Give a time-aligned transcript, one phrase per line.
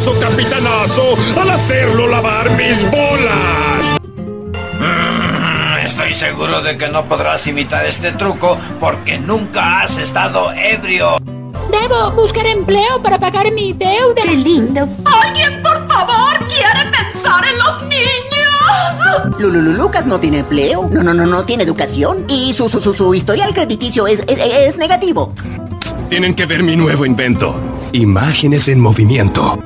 [0.00, 3.96] famoso capitanazo al hacerlo lavar mis bolas.
[4.78, 11.18] Mm, estoy seguro de que no podrás imitar este truco porque nunca has estado ebrio.
[11.70, 14.22] Debo buscar empleo para pagar mi deuda.
[14.24, 14.88] ¡Qué lindo!
[15.04, 19.38] ¡Alguien, por favor, quiere pensar en los niños!
[19.38, 22.94] Lululu Lucas no tiene empleo, no, no, no, no tiene educación y su, su, su,
[22.94, 25.34] su historial crediticio es, es, es negativo.
[26.08, 27.54] Tienen que ver mi nuevo invento.
[27.92, 29.58] Imágenes en movimiento.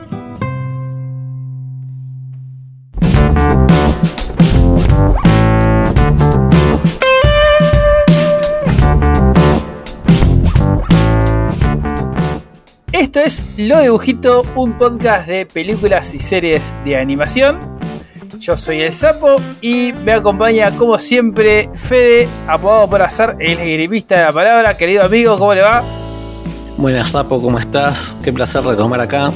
[12.96, 17.58] Esto es Lo Dibujito, un podcast de películas y series de animación.
[18.38, 24.16] Yo soy el Sapo y me acompaña, como siempre, Fede, apodado por hacer el gripista
[24.18, 24.76] de la palabra.
[24.76, 25.82] Querido amigo, ¿cómo le va?
[26.76, 28.16] Buenas, Sapo, ¿cómo estás?
[28.22, 29.32] Qué placer retomar acá.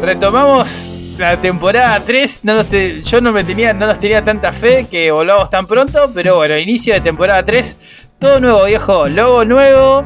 [0.00, 2.40] Retomamos la temporada 3.
[2.44, 5.66] No los te- yo no me tenía, no nos tenía tanta fe que volvamos tan
[5.66, 7.76] pronto, pero bueno, inicio de temporada 3.
[8.20, 9.08] Todo nuevo, viejo.
[9.08, 10.04] Logo nuevo.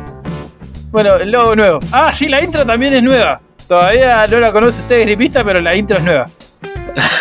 [0.91, 1.81] Bueno, el logo nuevo.
[1.93, 3.41] Ah, sí, la intro también es nueva.
[3.69, 6.27] Todavía no la conoce usted, gripista, pero la intro es nueva.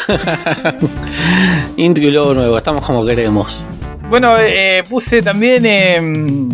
[1.78, 3.64] Intro y logo nuevo, estamos como queremos.
[4.09, 6.50] Bueno, eh, puse también, em,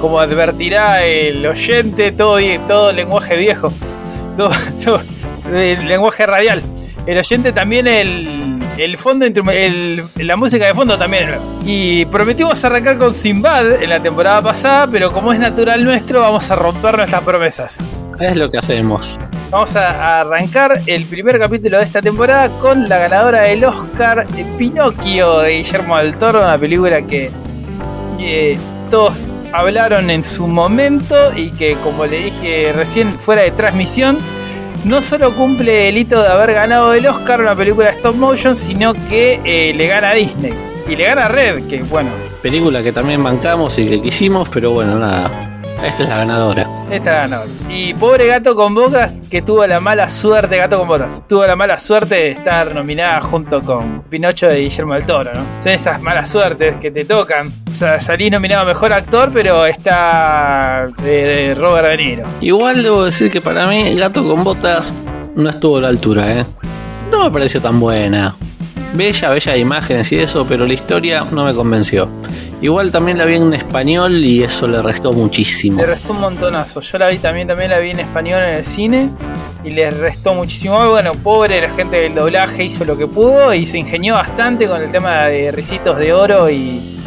[0.00, 3.72] como advertirá el oyente, todo, todo lenguaje viejo,
[4.36, 4.50] todo,
[4.84, 5.00] todo
[5.54, 6.62] el lenguaje radial.
[7.06, 11.44] El oyente también el, el fondo, el- la música de fondo también es nueva.
[11.64, 16.50] Y prometimos arrancar con Sinbad en la temporada pasada, pero como es natural nuestro, vamos
[16.50, 17.78] a romper nuestras promesas.
[18.18, 19.18] Es lo que hacemos.
[19.50, 24.26] Vamos a, arrancar el primer capítulo de esta temporada con la ganadora del Oscar,
[24.58, 27.30] Pinocchio de Guillermo del Toro, una película que
[28.18, 28.58] eh,
[28.90, 34.18] todos hablaron en su momento y que, como le dije recién, fuera de transmisión,
[34.86, 38.54] no solo cumple el hito de haber ganado el Oscar una película de stop motion,
[38.54, 40.54] sino que eh, le gana a Disney.
[40.88, 42.10] Y le gana a Red, que bueno,
[42.40, 45.55] Película que también bancamos y que quisimos, pero bueno, nada.
[45.84, 46.68] Esta es la ganadora.
[46.90, 47.42] Esta ganó.
[47.68, 51.56] Y pobre gato con botas que tuvo la mala suerte, gato con botas, tuvo la
[51.56, 55.44] mala suerte de estar nominada junto con Pinocho de Guillermo del Toro, ¿no?
[55.62, 57.52] Son esas malas suertes que te tocan.
[57.68, 62.24] O sea, salí nominado a mejor actor, pero está de, Robert De Niro.
[62.40, 64.92] Igual debo decir que para mí Gato con Botas
[65.34, 66.44] no estuvo a la altura, ¿eh?
[67.10, 68.34] No me pareció tan buena.
[68.94, 72.10] Bella, bella imágenes y eso, pero la historia no me convenció.
[72.66, 75.80] Igual también la vi en español y eso le restó muchísimo.
[75.80, 76.80] Le restó un montonazo.
[76.80, 79.08] Yo la vi también, también la vi en español en el cine
[79.62, 80.76] y le restó muchísimo.
[80.90, 84.82] Bueno, pobre la gente del doblaje hizo lo que pudo y se ingenió bastante con
[84.82, 86.98] el tema de risitos de oro y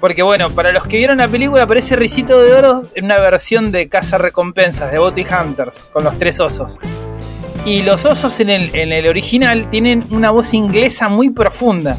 [0.00, 3.70] porque bueno, para los que vieron la película aparece Risito de Oro en una versión
[3.70, 6.78] de Casa Recompensas de Bounty Hunters con los tres osos.
[7.66, 11.98] Y los osos en el, en el original tienen una voz inglesa muy profunda.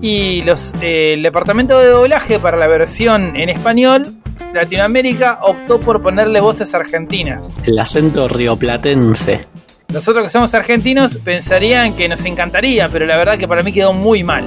[0.00, 4.14] Y los, eh, el departamento de doblaje para la versión en español,
[4.52, 7.50] Latinoamérica, optó por ponerle voces argentinas.
[7.64, 9.46] El acento rioplatense.
[9.92, 13.92] Nosotros que somos argentinos pensarían que nos encantaría, pero la verdad que para mí quedó
[13.92, 14.44] muy mal.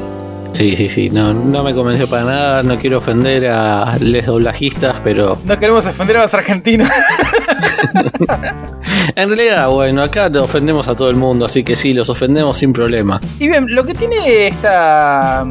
[0.51, 4.99] Sí, sí, sí, no, no me convenció para nada, no quiero ofender a les doblajistas,
[5.03, 6.89] pero No queremos ofender a los argentinos.
[9.15, 12.73] en realidad, bueno, acá ofendemos a todo el mundo, así que sí, los ofendemos sin
[12.73, 13.21] problema.
[13.39, 15.45] Y bien, lo que tiene esta,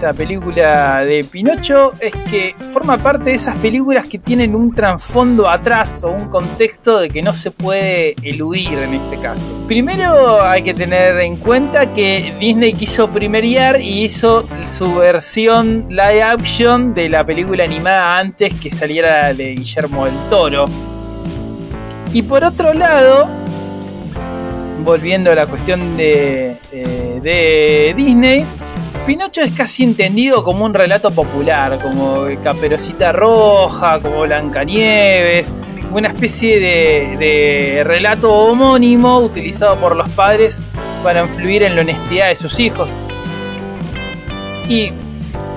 [0.00, 5.46] esta película de Pinocho es que forma parte de esas películas que tienen un trasfondo
[5.46, 9.50] atrás o un contexto de que no se puede eludir en este caso.
[9.68, 16.22] Primero hay que tener en cuenta que Disney quiso primerear y hizo su versión live
[16.22, 20.64] action de la película animada antes que saliera de Guillermo del Toro.
[22.14, 23.28] Y por otro lado,
[24.82, 28.46] volviendo a la cuestión de, eh, de Disney,
[29.06, 35.52] Pinocho es casi entendido como un relato popular, como Caperucita Roja, como Blancanieves,
[35.92, 40.60] una especie de, de relato homónimo utilizado por los padres
[41.02, 42.88] para influir en la honestidad de sus hijos.
[44.68, 44.92] Y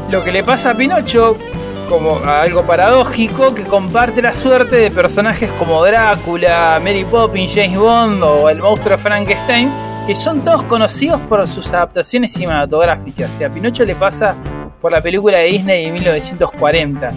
[0.09, 1.37] lo que le pasa a Pinocho,
[1.89, 8.23] como algo paradójico, que comparte la suerte de personajes como Drácula, Mary Poppins, James Bond
[8.23, 9.69] o el monstruo Frankenstein,
[10.05, 13.39] que son todos conocidos por sus adaptaciones cinematográficas.
[13.39, 14.35] Y a Pinocho le pasa
[14.81, 17.11] por la película de Disney de 1940.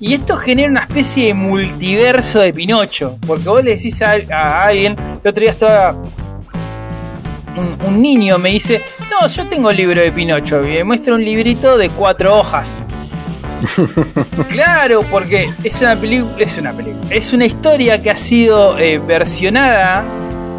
[0.00, 3.18] Y esto genera una especie de multiverso de Pinocho.
[3.26, 5.92] Porque vos le decís a, a alguien, el otro día estaba
[7.56, 8.80] un, un niño, me dice,
[9.10, 10.64] no, yo tengo el libro de Pinocho.
[10.64, 12.82] Y me muestra un librito de cuatro hojas.
[14.48, 18.98] claro, porque es una película, es una película, es una historia que ha sido eh,
[18.98, 20.04] versionada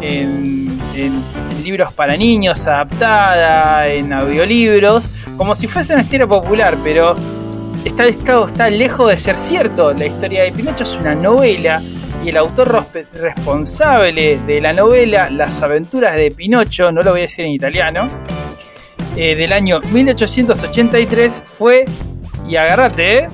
[0.00, 1.22] en, en-
[1.62, 7.14] libros para niños, adaptada, en audiolibros, como si fuese una historia popular, pero
[7.84, 9.92] está, está, está lejos de ser cierto.
[9.92, 11.80] La historia de Pinocho es una novela
[12.24, 12.84] y el autor
[13.14, 18.08] responsable de la novela Las aventuras de Pinocho, no lo voy a decir en italiano,
[19.16, 21.84] eh, del año 1883 fue,
[22.48, 23.28] y agárrate, eh,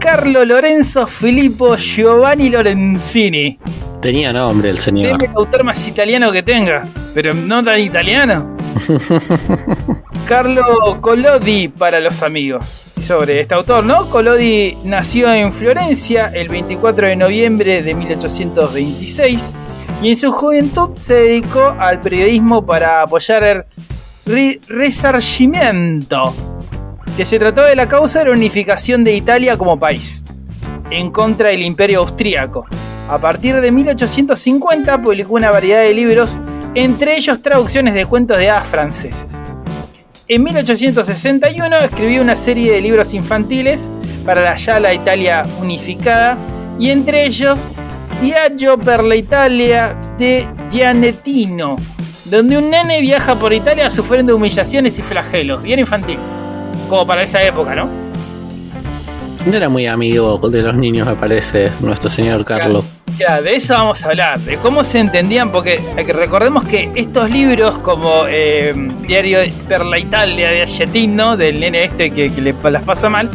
[0.00, 3.58] Carlo Lorenzo Filippo Giovanni Lorenzini.
[4.00, 5.12] Tenía nombre el señor.
[5.12, 6.84] Deme el autor más italiano que tenga,
[7.14, 8.56] pero no tan italiano.
[10.28, 12.84] Carlo Collodi para los amigos.
[13.00, 14.08] Sobre este autor, ¿no?
[14.10, 19.54] Collodi nació en Florencia el 24 de noviembre de 1826
[20.02, 26.34] y en su juventud se dedicó al periodismo para apoyar el Risarcimiento,
[27.16, 30.22] que se trató de la causa de la unificación de Italia como país,
[30.90, 32.66] en contra del imperio austríaco.
[33.08, 36.36] A partir de 1850 publicó una variedad de libros,
[36.74, 39.26] entre ellos traducciones de cuentos de hadas franceses.
[40.28, 43.90] En 1861 escribió una serie de libros infantiles
[44.26, 46.36] para la ya la Italia unificada
[46.78, 47.72] y entre ellos
[48.20, 51.76] Viaggio per la Italia de Gianettino,
[52.26, 56.18] donde un nene viaja por Italia sufriendo humillaciones y flagelos, bien infantil,
[56.90, 57.88] como para esa época, ¿no?
[59.46, 62.84] No era muy amigo de los niños, me parece, nuestro señor Carlos.
[63.18, 67.80] Ya, de eso vamos a hablar, de cómo se entendían, porque recordemos que estos libros,
[67.80, 68.72] como eh,
[69.08, 73.28] Diario per la Italia de Agetino, del nene este que, que le las pasa mal,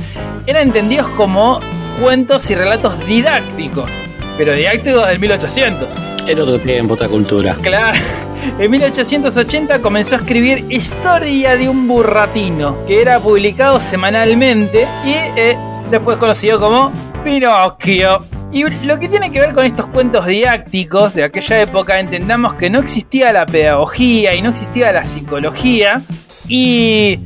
[0.48, 1.60] eran entendidos como
[2.02, 3.90] cuentos y relatos didácticos,
[4.38, 5.90] pero didácticos del 1800.
[6.28, 7.58] Era otro tiempo, otra cultura.
[7.62, 8.00] Claro.
[8.60, 15.58] En 1880 comenzó a escribir Historia de un burratino, que era publicado semanalmente y eh,
[15.90, 16.92] después conocido como
[17.24, 18.20] Pinocchio.
[18.54, 22.70] Y lo que tiene que ver con estos cuentos didácticos de aquella época, entendamos que
[22.70, 26.04] no existía la pedagogía y no existía la psicología
[26.48, 27.20] y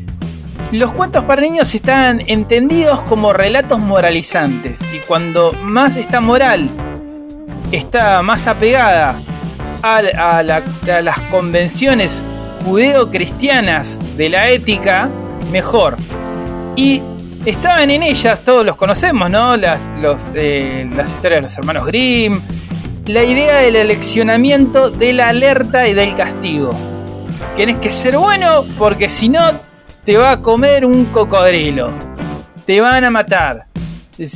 [0.71, 6.69] los cuentos para niños estaban entendidos como relatos moralizantes y cuando más esta moral
[7.73, 9.19] está más apegada
[9.81, 10.01] a
[10.41, 12.23] las convenciones
[12.63, 15.09] judeo-cristianas de la ética,
[15.51, 15.97] mejor.
[16.75, 17.01] Y
[17.49, 19.55] estaban en ellas, todos los conocemos, ¿no?
[19.55, 22.41] Las, los, eh, las historias de los hermanos Grimm,
[23.05, 26.71] la idea del eleccionamiento de la alerta y del castigo.
[27.55, 29.51] Tienes que ser bueno porque si no
[30.03, 31.91] te va a comer un cocodrilo.
[32.65, 33.67] Te van a matar.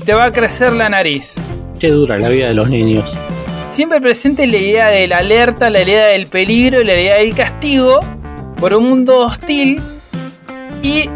[0.05, 1.35] Te va a crecer la nariz.
[1.79, 3.17] Qué dura la vida de los niños.
[3.73, 7.35] Siempre presente la idea de la alerta, la idea del peligro y la idea del
[7.35, 7.99] castigo
[8.57, 9.81] por un mundo hostil
[10.81, 11.09] y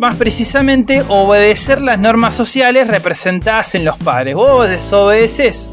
[0.00, 4.34] más precisamente obedecer las normas sociales representadas en los padres.
[4.34, 5.70] Vos desobedeces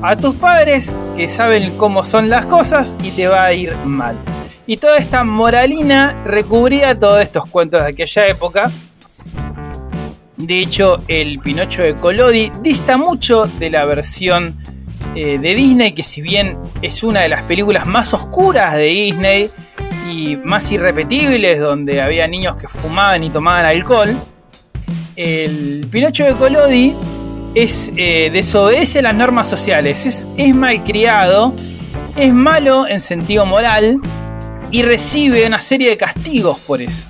[0.00, 4.16] a tus padres que saben cómo son las cosas y te va a ir mal.
[4.64, 8.70] Y toda esta moralina recubría todos estos cuentos de aquella época.
[10.36, 14.56] De hecho, el Pinocho de Collodi dista mucho de la versión
[15.16, 19.50] eh, de Disney, que si bien es una de las películas más oscuras de Disney
[20.08, 24.16] y más irrepetibles, donde había niños que fumaban y tomaban alcohol,
[25.16, 26.94] el Pinocho de Collodi
[27.54, 31.54] es, eh, desobedece las normas sociales, es, es malcriado,
[32.16, 34.00] es malo en sentido moral
[34.70, 37.06] y recibe una serie de castigos por eso.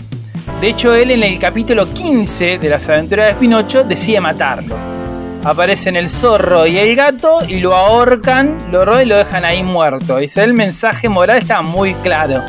[0.61, 4.77] De hecho, él en el capítulo 15 de las aventuras de Pinocho decide matarlo.
[5.45, 9.63] Aparecen el zorro y el gato y lo ahorcan, lo roban y lo dejan ahí
[9.63, 10.17] muerto.
[10.17, 12.43] Dice, el mensaje moral está muy claro.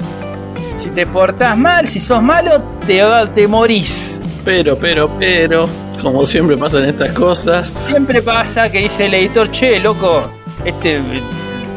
[0.80, 4.22] Si te portás mal, si sos malo, te, morís.
[4.46, 5.68] Pero, pero, pero,
[6.02, 7.68] como siempre pasan estas cosas.
[7.68, 10.24] Siempre pasa que dice el editor, che, loco,
[10.64, 11.02] este,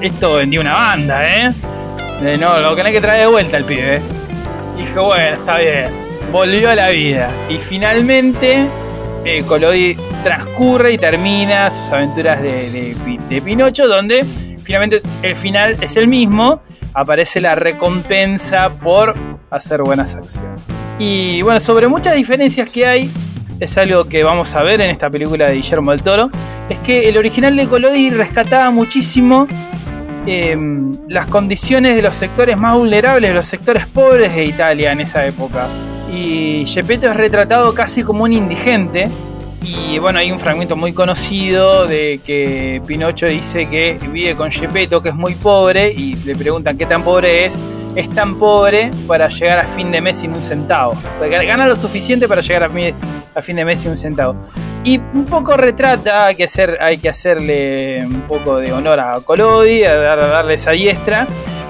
[0.01, 1.53] esto vendió una banda, ¿eh?
[2.23, 4.01] Eh, No, lo que no hay que traer de vuelta al pibe.
[4.77, 5.89] Dije, bueno, está bien.
[6.31, 7.29] Volvió a la vida.
[7.51, 8.69] Y finalmente,
[9.25, 9.45] eh,
[10.23, 14.25] transcurre y termina sus aventuras de, de de Pinocho, donde
[14.63, 16.63] finalmente el final es el mismo.
[16.95, 19.15] Aparece la recompensa por
[19.51, 20.61] hacer buenas acciones.
[20.99, 23.11] Y bueno, sobre muchas diferencias que hay,
[23.61, 26.31] es algo que vamos a ver en esta película de Guillermo del Toro,
[26.69, 29.47] es que el original de Collodi rescataba muchísimo
[30.27, 30.57] eh,
[31.09, 35.67] las condiciones de los sectores más vulnerables, los sectores pobres de Italia en esa época.
[36.13, 39.09] Y Gepetto es retratado casi como un indigente.
[39.63, 45.01] Y bueno, hay un fragmento muy conocido de que Pinocho dice que vive con Gepetto,
[45.01, 47.61] que es muy pobre, y le preguntan qué tan pobre es.
[47.95, 50.95] Es tan pobre para llegar a fin de mes sin un centavo.
[51.21, 54.35] Gana lo suficiente para llegar a, fin de mes sin un centavo.
[54.83, 59.21] y un poco retrata, hay que, hacer, hay que hacerle un poco de honor a
[59.21, 61.27] Colodi, a a darle esa diestra,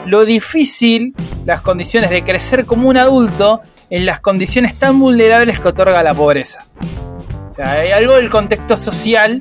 [0.06, 1.12] lo difícil,
[1.44, 6.14] las condiciones de crecer como un adulto en las condiciones tan vulnerables que otorga la
[6.14, 6.66] pobreza.
[7.62, 9.38] Sea, hay algo del contexto social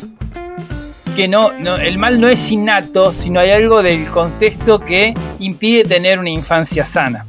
[1.16, 5.86] que no, no, el mal no es innato, sino hay algo del contexto que impide
[5.86, 7.26] tener una infancia sana.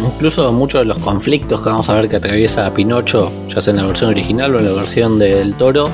[0.00, 3.78] Incluso muchos de los conflictos que vamos a ver que atraviesa Pinocho, ya sea en
[3.78, 5.88] la versión original o en la versión del toro,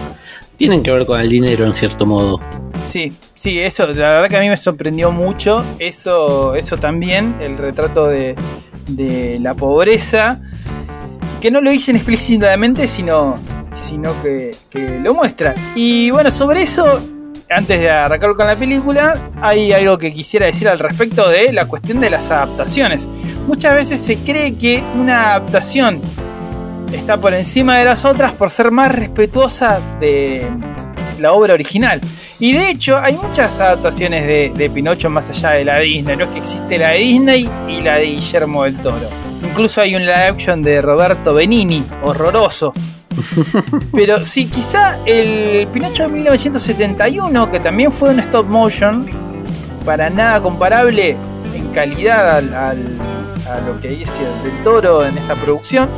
[0.57, 2.40] tienen que ver con el dinero en cierto modo.
[2.85, 5.64] Sí, sí, eso, la verdad que a mí me sorprendió mucho.
[5.78, 8.35] Eso, eso también, el retrato de,
[8.88, 10.40] de la pobreza,
[11.40, 13.38] que no lo dicen explícitamente, sino,
[13.75, 15.55] sino que, que lo muestra.
[15.75, 17.00] Y bueno, sobre eso,
[17.49, 21.67] antes de arrancar con la película, hay algo que quisiera decir al respecto de la
[21.67, 23.09] cuestión de las adaptaciones.
[23.47, 26.00] Muchas veces se cree que una adaptación
[26.93, 30.47] está por encima de las otras por ser más respetuosa de
[31.19, 32.00] la obra original.
[32.39, 36.17] Y de hecho, hay muchas adaptaciones de, Pinocho más allá de la Disney.
[36.17, 39.09] No es que existe la de Disney y la de Guillermo del Toro.
[39.43, 42.73] Incluso hay un live action de Roberto Benini, horroroso.
[43.93, 49.07] Pero sí, quizá el Pinocho de 1971, que también fue un stop motion,
[49.85, 51.17] para nada comparable
[51.55, 52.99] en calidad al, al-
[53.50, 55.88] a lo que dice del Toro en esta producción,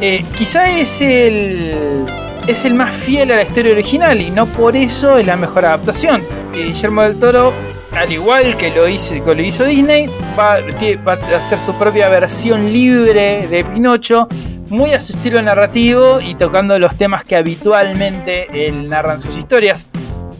[0.00, 2.04] eh, quizá es el,
[2.48, 5.66] es el más fiel a la historia original y no por eso es la mejor
[5.66, 6.22] adaptación.
[6.52, 7.52] Guillermo del Toro,
[7.92, 12.64] al igual que lo hizo, que lo hizo Disney, va a hacer su propia versión
[12.66, 14.26] libre de Pinocho,
[14.70, 19.36] muy a su estilo narrativo y tocando los temas que habitualmente él narra en sus
[19.36, 19.88] historias.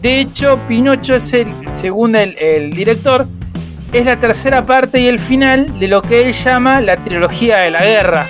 [0.01, 3.25] De hecho, Pinocho es el, según el, director,
[3.91, 7.71] es la tercera parte y el final de lo que él llama la trilogía de
[7.71, 8.25] la guerra.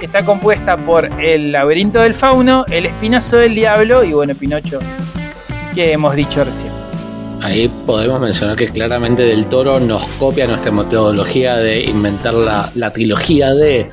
[0.00, 4.78] Está compuesta por El laberinto del fauno, El espinazo del diablo y bueno, Pinocho,
[5.74, 6.72] que hemos dicho recién.
[7.40, 13.52] Ahí podemos mencionar que claramente Del Toro nos copia nuestra metodología de inventar la trilogía
[13.54, 13.90] de...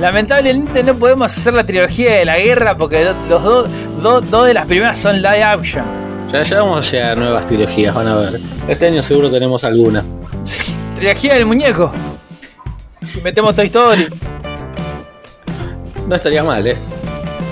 [0.00, 3.68] Lamentablemente no podemos hacer la trilogía de la guerra porque do- los dos
[4.02, 5.84] do- dos de las primeras son live action.
[6.32, 8.40] Ya, ya vamos a llegar a nuevas trilogías, van a ver.
[8.68, 10.02] Este año seguro tenemos alguna.
[10.42, 11.92] Sí, trilogía del muñeco.
[13.14, 14.06] Y metemos Toy Story.
[16.08, 16.76] No estaría mal, ¿eh?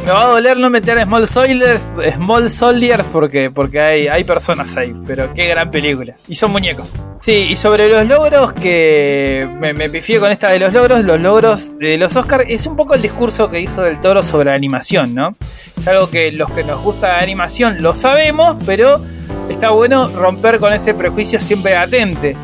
[0.09, 1.85] Me va a doler no meter Small Soldiers,
[2.15, 6.15] Small Soldiers porque, porque hay, hay personas ahí, pero qué gran película.
[6.27, 6.95] Y son muñecos.
[7.21, 11.21] Sí, y sobre los logros que me, me pifié con esta de los logros, los
[11.21, 14.55] logros de los Oscars, es un poco el discurso que dijo del toro sobre la
[14.55, 15.37] animación, ¿no?
[15.77, 19.05] Es algo que los que nos gusta la animación lo sabemos, pero
[19.51, 22.35] está bueno romper con ese prejuicio siempre latente.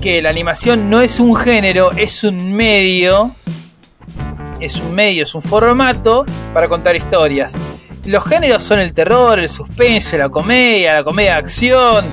[0.00, 3.32] Que la animación no es un género, es un medio
[4.60, 6.24] es un medio, es un formato
[6.54, 7.52] para contar historias.
[8.06, 12.04] Los géneros son el terror, el suspenso, la comedia, la comedia de acción.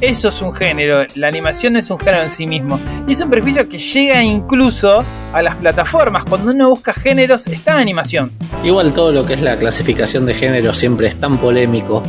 [0.00, 2.78] Eso es un género, la animación es un género en sí mismo.
[3.08, 4.98] Y es un prejuicio que llega incluso
[5.32, 6.24] a las plataformas.
[6.24, 8.30] Cuando uno busca géneros, está en animación.
[8.62, 12.02] Igual todo lo que es la clasificación de género siempre es tan polémico,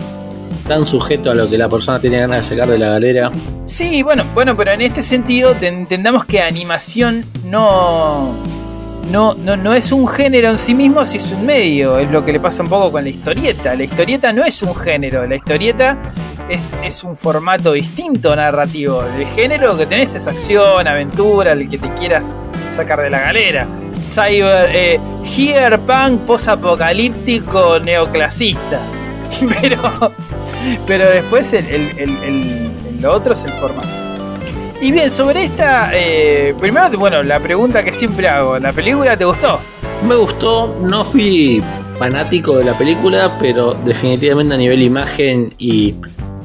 [0.67, 3.31] tan sujeto a lo que la persona tiene ganas de sacar de la galera.
[3.65, 8.36] Sí, bueno, bueno, pero en este sentido te- entendamos que animación no,
[9.12, 11.98] no, no, no es un género en sí mismo, si es un medio.
[12.00, 13.75] Es lo que le pasa un poco con la historieta.
[13.75, 15.98] La historieta no es un género, la historieta
[16.50, 19.03] es, es un formato distinto narrativo.
[19.18, 22.32] El género que tenés es acción, aventura, el que te quieras
[22.72, 23.68] sacar de la galera.
[24.03, 28.79] Cyber, eh, Cyberpunk post-apocalíptico neoclasista.
[29.62, 30.12] Pero,
[30.88, 33.88] pero después el- el- el- el- lo otro es el formato.
[34.81, 39.25] Y bien, sobre esta, eh, primero, bueno, la pregunta que siempre hago, ¿la película te
[39.25, 39.59] gustó?
[40.07, 41.62] Me gustó, no fui
[41.98, 45.95] fanático de la película, pero definitivamente a nivel imagen y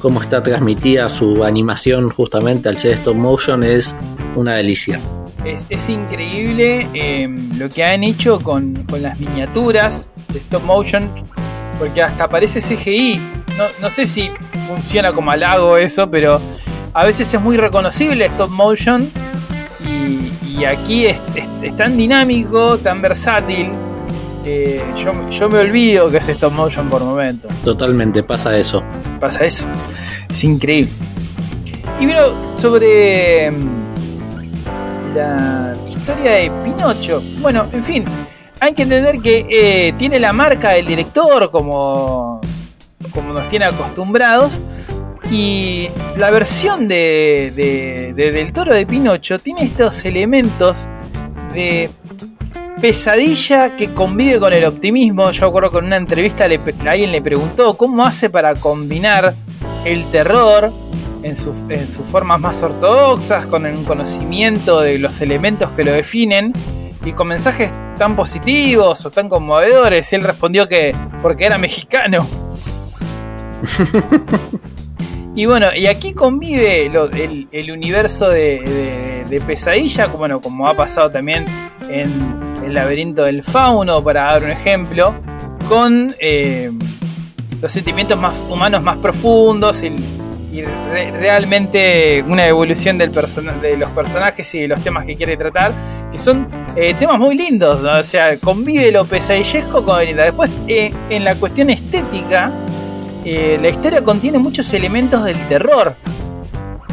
[0.00, 3.94] cómo está transmitida su animación justamente al ser stop motion es
[4.34, 4.98] una delicia.
[5.44, 11.08] Es, es increíble eh, lo que han hecho con, con las miniaturas de stop motion,
[11.78, 13.20] porque hasta parece CGI.
[13.56, 14.28] No, no sé si
[14.66, 16.40] funciona como halago eso, pero
[16.94, 19.10] a veces es muy reconocible stop motion
[19.86, 23.70] y, y aquí es, es- es tan dinámico, tan versátil.
[24.46, 27.50] eh, yo, yo me olvido que es stop motion por momentos.
[27.64, 28.82] Totalmente pasa eso.
[29.20, 29.66] pasa eso.
[30.30, 30.90] Es increíble.
[32.00, 37.22] Y bueno, sobre mm, la historia de Pinocho.
[37.40, 38.04] Bueno, en fin,
[38.60, 39.46] hay que entender que
[39.88, 42.40] eh, tiene la marca del director como,
[43.12, 44.58] como nos tiene acostumbrados.
[45.30, 50.88] Y la versión de, de- de- del toro de Pinocho tiene estos elementos
[51.52, 51.90] de
[52.80, 55.30] pesadilla que convive con el optimismo.
[55.30, 59.34] Yo acuerdo que en una entrevista le, alguien le preguntó cómo hace para combinar
[59.84, 60.72] el terror
[61.22, 61.56] en sus
[62.06, 66.52] formas más ortodoxas, con un conocimiento de los elementos que lo definen
[67.04, 70.12] y con mensajes tan positivos o tan conmovedores.
[70.12, 72.26] Y él respondió que porque era mexicano.
[75.34, 81.10] Y bueno, y aquí convive el, universo de, de- de pesadilla, bueno, como ha pasado
[81.10, 81.44] también
[81.90, 82.08] en
[82.64, 85.12] el laberinto del fauno, para dar un ejemplo,
[85.68, 86.70] con eh,
[87.60, 89.86] los sentimientos más humanos más profundos y,
[90.52, 93.10] y re- realmente una evolución del
[93.60, 95.72] de los personajes y de los temas que quiere tratar,
[96.12, 101.24] que son eh, temas muy lindos, o sea, convive lo pesadillesco con después eh, en
[101.24, 102.52] la cuestión estética
[103.24, 105.96] eh, la historia contiene muchos elementos del terror.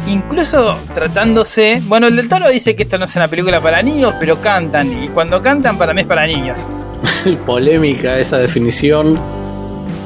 [0.08, 1.80] Incluso tratándose.
[1.84, 5.04] Bueno, el del toro dice que esto no es una película para niños, pero cantan.
[5.04, 6.60] Y cuando cantan, para mí es para niños.
[7.46, 9.18] Polémica esa definición,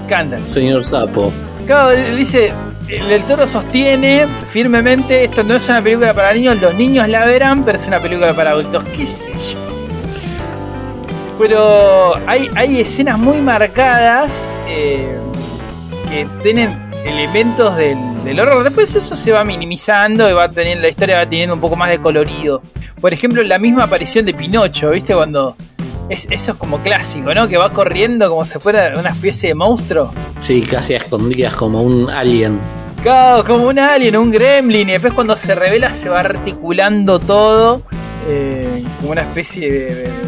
[0.08, 0.48] Cantan.
[0.48, 1.32] señor Sapo.
[1.66, 2.52] Claro, dice.
[2.88, 7.24] El del toro sostiene firmemente: esto no es una película para niños, los niños la
[7.26, 8.84] verán, pero es una película para adultos.
[8.96, 9.58] ¿Qué sé yo?
[11.38, 15.18] Pero hay, hay escenas muy marcadas eh,
[16.08, 18.64] que tienen elementos del, del horror.
[18.64, 21.90] Después eso se va minimizando y va teniendo, la historia va teniendo un poco más
[21.90, 22.62] de colorido.
[23.00, 25.14] Por ejemplo, la misma aparición de Pinocho, ¿viste?
[25.14, 25.56] Cuando.
[26.08, 27.48] Es, eso es como clásico, ¿no?
[27.48, 30.12] Que va corriendo como si fuera una especie de monstruo.
[30.38, 32.60] Sí, casi a escondidas como un alien.
[33.02, 34.88] Claro, como un alien, un gremlin.
[34.88, 37.82] Y después cuando se revela se va articulando todo.
[38.28, 40.25] eh, como una especie de, de- de- de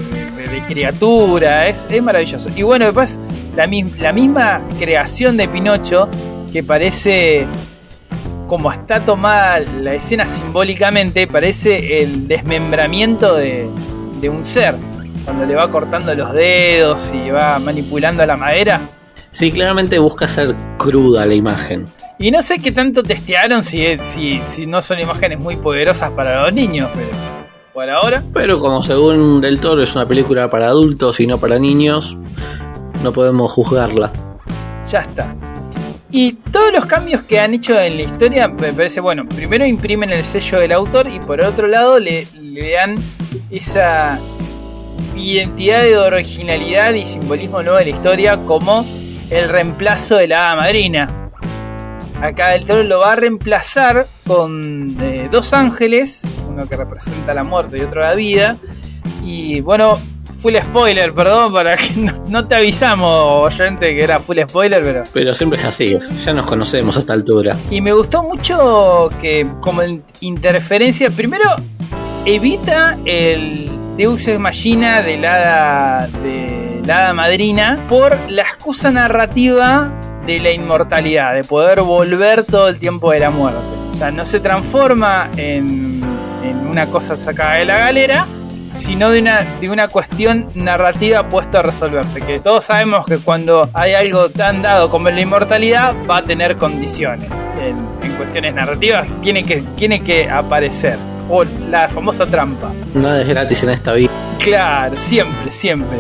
[0.69, 1.67] criatura.
[1.67, 2.51] Es, es maravilloso.
[2.55, 3.19] Y bueno, después
[3.57, 6.09] la, la misma creación de Pinocho
[6.53, 7.47] que parece...
[8.47, 13.69] Como está tomada la escena simbólicamente, parece el desmembramiento de,
[14.23, 14.75] de un ser.
[15.27, 18.81] Cuando le va cortando los dedos y va manipulando la madera.
[19.33, 21.89] Sí, claramente busca ser cruda la imagen.
[22.19, 26.45] Y no sé qué tanto testearon si, si, si no son imágenes muy poderosas para
[26.45, 27.38] los niños, pero
[27.83, 28.23] ahora.
[28.33, 32.17] Pero como según Del Toro es una película para adultos y no para niños,
[33.03, 34.11] no podemos juzgarla.
[34.91, 35.35] Ya está.
[36.11, 40.11] Y todos los cambios que han hecho en la historia me parece, bueno, primero imprimen
[40.11, 42.97] el sello del autor y por otro lado le, le dan
[43.51, 44.19] esa
[45.15, 48.87] identidad de originalidad y simbolismo nuevo de la historia como
[49.31, 51.31] el reemplazo de la madrina.
[52.23, 56.27] Acá el toro lo va a reemplazar con eh, dos ángeles,
[56.59, 58.57] uno que representa la muerte y otro la vida.
[59.25, 59.99] Y bueno,
[60.41, 65.05] full spoiler, perdón, para que no, no te avisamos, oyente, que era full spoiler, pero
[65.13, 67.57] Pero siempre es así, ya nos conocemos a esta altura.
[67.71, 71.45] y me gustó mucho que como in- interferencia, primero
[72.25, 78.91] evita el Deus Ex Machina de la hada, de la hada madrina por la excusa
[78.91, 79.91] narrativa
[80.27, 83.61] de la inmortalidad, de poder volver todo el tiempo de la muerte.
[83.91, 86.01] O sea, no se transforma en,
[86.43, 88.27] en una cosa sacada de la galera,
[88.73, 92.21] sino de una, de una cuestión narrativa puesta a resolverse.
[92.21, 96.57] Que todos sabemos que cuando hay algo tan dado como la inmortalidad, va a tener
[96.57, 97.31] condiciones.
[97.61, 100.97] En, en cuestiones narrativas, tiene que, tiene que aparecer.
[101.31, 102.73] O la famosa trampa.
[102.95, 104.11] Nada es gratis en esta vida.
[104.39, 105.99] Claro, siempre, siempre.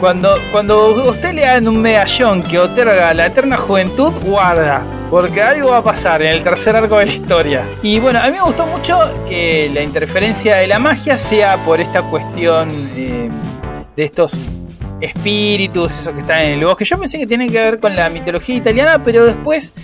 [0.00, 4.82] Cuando, cuando usted le dan un medallón que otorga la eterna juventud, guarda.
[5.12, 7.68] Porque algo va a pasar en el tercer arco de la historia.
[7.82, 8.98] Y bueno, a mí me gustó mucho
[9.28, 13.28] que la interferencia de la magia sea por esta cuestión eh,
[13.94, 14.32] de estos
[15.02, 16.86] espíritus, esos que están en el bosque.
[16.86, 19.74] Yo pensé que tienen que ver con la mitología italiana, pero después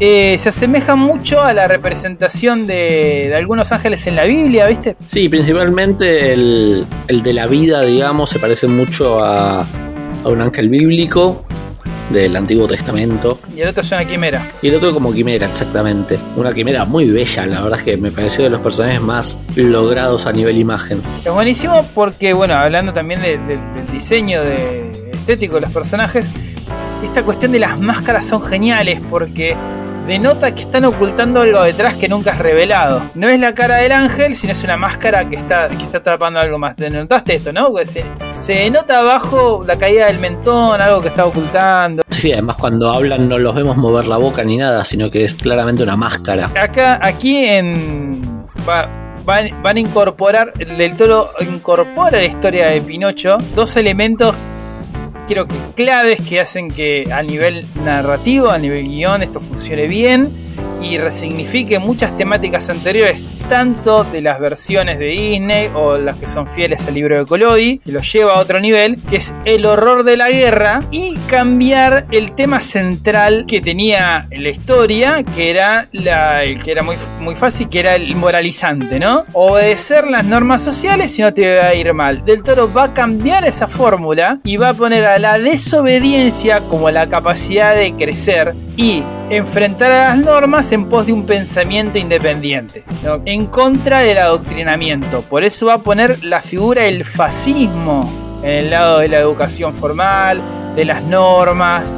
[0.00, 4.96] eh, se asemeja mucho a la representación de, de algunos ángeles en la Biblia, ¿viste?
[5.06, 9.66] Sí, principalmente el, el de la vida, digamos, se parece mucho a,
[10.24, 11.44] a un ángel bíblico
[12.10, 13.38] del Antiguo Testamento.
[13.54, 14.46] Y el otro es una quimera.
[14.62, 16.18] Y el otro como quimera, exactamente.
[16.36, 20.26] Una quimera muy bella, la verdad es que me pareció de los personajes más logrados
[20.26, 21.00] a nivel imagen.
[21.24, 26.28] Es buenísimo porque, bueno, hablando también de- de- del diseño de, estético de los personajes,
[27.02, 29.56] esta cuestión de las máscaras son geniales porque
[30.06, 33.02] denota que están ocultando algo detrás que nunca es revelado.
[33.14, 36.40] No es la cara del ángel, sino es una máscara que está, que está atrapando
[36.40, 36.76] algo más.
[36.76, 37.70] ¿Te notaste esto, no?
[37.70, 38.02] Porque
[38.38, 42.02] se, denota abajo la caída del mentón, algo que está ocultando.
[42.10, 45.34] Sí, además cuando hablan no los vemos mover la boca ni nada, sino que es
[45.34, 46.50] claramente una máscara.
[46.60, 48.20] Acá, aquí en.
[48.68, 48.88] va-
[49.24, 50.52] van, van a incorporar.
[50.58, 54.34] El toro incorpora la historia de Pinocho dos elementos,
[55.28, 60.32] creo que claves, que hacen que a nivel narrativo, a nivel guion, esto funcione bien
[60.82, 63.24] y resignifique muchas temáticas anteriores.
[63.48, 67.78] tanto de las versiones de Disney o las que son fieles al libro de Collodi,
[67.78, 72.06] que lo lleva a otro nivel, que es el horror de la guerra y cambiar
[72.10, 77.70] el tema central que tenía la historia, que era la, que era muy, muy fácil,
[77.70, 79.24] que era el moralizante, ¿no?
[79.32, 82.24] Obedecer las normas sociales y no te va a ir mal.
[82.26, 86.90] Del Toro va a cambiar esa fórmula y va a poner a la desobediencia como
[86.90, 92.84] la capacidad de crecer y enfrentar a las normas en pos de un pensamiento independiente,
[93.24, 95.22] en contra del adoctrinamiento.
[95.22, 98.10] Por eso va a poner la figura del fascismo
[98.42, 100.40] en el lado de la educación formal,
[100.74, 101.96] de las normas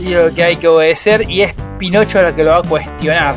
[0.00, 3.36] y lo que hay que obedecer y es Pinocho lo que lo va a cuestionar.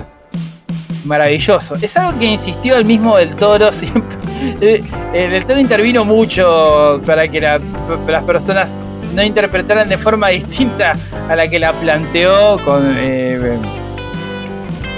[1.06, 1.76] Maravilloso.
[1.82, 4.18] Es algo que insistió el mismo del Toro siempre.
[4.60, 4.82] Eh,
[5.14, 7.60] El del Toro intervino mucho para que la-
[8.08, 8.76] las personas
[9.14, 10.94] no interpretaran de forma distinta
[11.30, 13.60] a la que la planteó con, eh,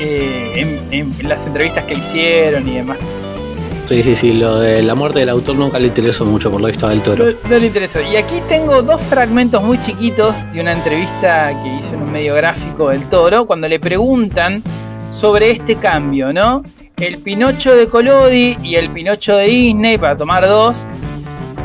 [0.04, 3.08] eh, en, en las entrevistas que le hicieron y demás.
[3.86, 6.68] Sí, sí, sí, lo de la muerte del autor nunca le interesó mucho, por lo
[6.68, 7.26] visto, del toro.
[7.50, 8.02] no le interesó.
[8.02, 12.34] Y aquí tengo dos fragmentos muy chiquitos de una entrevista que hizo en un medio
[12.36, 14.63] gráfico del Toro, cuando le preguntan
[15.10, 16.63] sobre este cambio, ¿no?
[16.98, 20.86] El Pinocho de Collodi y el Pinocho de Disney, para tomar dos,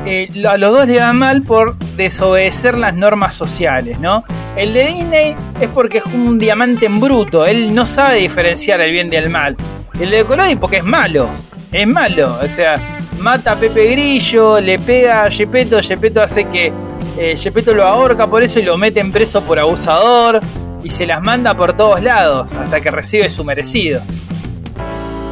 [0.04, 4.24] eh, a los dos le va mal por desobedecer las normas sociales, ¿no?
[4.58, 8.90] El de Disney es porque es un diamante en bruto, él no sabe diferenciar el
[8.90, 9.56] bien del mal.
[10.00, 11.28] El de Collodi porque es malo,
[11.70, 12.76] es malo, o sea,
[13.20, 16.72] mata a Pepe Grillo, le pega a Gepetto, Gepetto hace que
[17.16, 17.36] eh,
[17.72, 20.40] lo ahorca por eso y lo meten preso por abusador
[20.82, 24.02] y se las manda por todos lados hasta que recibe su merecido.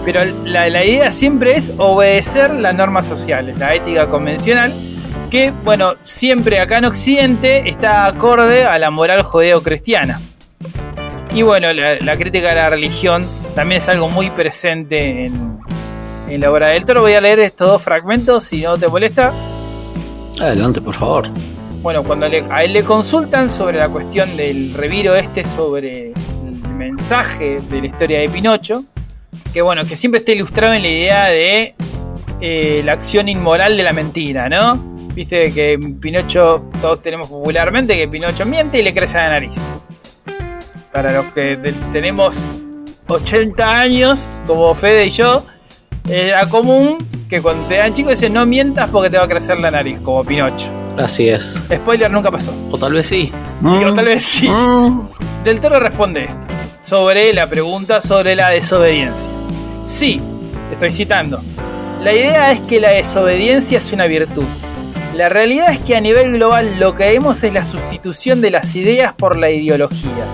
[0.04, 4.72] Pero la, la idea siempre es obedecer las normas sociales, la ética convencional,
[5.28, 10.20] que, bueno, siempre acá en Occidente está acorde a la moral judeo-cristiana.
[11.34, 15.58] Y bueno, la, la crítica a la religión también es algo muy presente en,
[16.28, 17.02] en la obra del toro.
[17.02, 19.32] Voy a leer estos dos fragmentos, si no te molesta.
[20.40, 21.28] Adelante, por favor.
[21.82, 26.68] Bueno, cuando le- a él le consultan sobre la cuestión del reviro este sobre el
[26.76, 28.84] mensaje de la historia de Pinocho,
[29.52, 31.74] que bueno, que siempre está ilustrado en la idea de
[32.40, 34.95] eh, la acción inmoral de la mentira, ¿no?
[35.16, 39.54] Viste que Pinocho, todos tenemos popularmente que Pinocho miente y le crece la nariz.
[40.92, 42.52] Para los que te- tenemos
[43.08, 45.44] 80 años, como Fede y yo,
[46.08, 46.98] era común
[47.28, 49.98] que cuando te dan chicos dicen no mientas porque te va a crecer la nariz,
[50.00, 50.66] como Pinocho.
[50.98, 51.58] Así es.
[51.74, 52.52] Spoiler, nunca pasó.
[52.70, 53.32] O tal vez sí.
[53.64, 54.48] O tal vez sí.
[54.48, 55.00] Mm.
[55.44, 56.40] Del Toro responde esto,
[56.80, 59.30] sobre la pregunta sobre la desobediencia.
[59.84, 60.20] Sí,
[60.70, 61.40] estoy citando.
[62.02, 64.44] La idea es que la desobediencia es una virtud.
[65.16, 68.74] La realidad es que a nivel global lo que vemos es la sustitución de las
[68.74, 70.26] ideas por la ideología.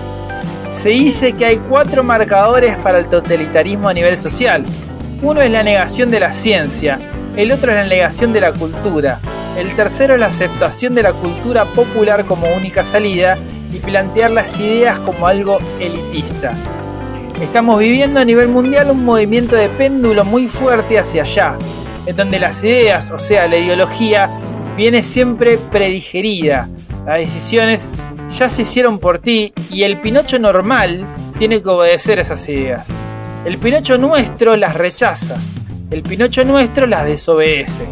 [0.73, 4.65] Se dice que hay cuatro marcadores para el totalitarismo a nivel social.
[5.21, 6.99] Uno es la negación de la ciencia,
[7.37, 9.19] el otro es la negación de la cultura,
[9.57, 13.37] el tercero es la aceptación de la cultura popular como única salida
[13.71, 16.55] y plantear las ideas como algo elitista.
[17.41, 21.55] Estamos viviendo a nivel mundial un movimiento de péndulo muy fuerte hacia allá,
[22.05, 24.29] en donde las ideas, o sea, la ideología,
[24.75, 26.69] viene siempre predigerida.
[27.05, 27.89] Las decisiones
[28.29, 31.05] ya se hicieron por ti y el Pinocho normal
[31.37, 32.89] tiene que obedecer esas ideas.
[33.45, 35.37] El Pinocho nuestro las rechaza,
[35.91, 37.85] el Pinocho nuestro las desobedece.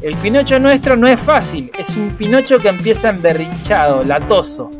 [0.00, 4.70] El Pinocho nuestro no es fácil, es un Pinocho que empieza emberrinchado, latoso,